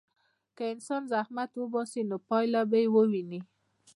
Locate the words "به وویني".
2.71-3.39